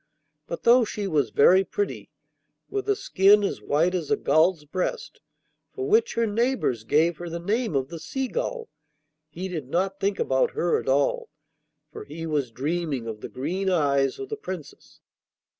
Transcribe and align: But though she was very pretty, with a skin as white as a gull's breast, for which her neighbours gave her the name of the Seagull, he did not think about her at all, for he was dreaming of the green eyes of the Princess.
But 0.47 0.63
though 0.63 0.83
she 0.83 1.05
was 1.05 1.29
very 1.29 1.63
pretty, 1.63 2.09
with 2.71 2.89
a 2.89 2.95
skin 2.95 3.43
as 3.43 3.61
white 3.61 3.93
as 3.93 4.09
a 4.09 4.17
gull's 4.17 4.65
breast, 4.65 5.21
for 5.73 5.87
which 5.87 6.15
her 6.15 6.25
neighbours 6.25 6.83
gave 6.83 7.17
her 7.17 7.29
the 7.29 7.37
name 7.39 7.75
of 7.75 7.89
the 7.89 7.99
Seagull, 7.99 8.67
he 9.29 9.47
did 9.47 9.69
not 9.69 9.99
think 9.99 10.17
about 10.17 10.53
her 10.57 10.79
at 10.79 10.89
all, 10.89 11.29
for 11.91 12.03
he 12.05 12.25
was 12.25 12.49
dreaming 12.49 13.05
of 13.05 13.21
the 13.21 13.29
green 13.29 13.69
eyes 13.69 14.17
of 14.17 14.29
the 14.29 14.37
Princess. 14.37 15.01